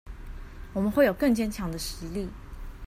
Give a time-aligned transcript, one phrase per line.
[0.73, 2.27] 我們會有更堅強的實力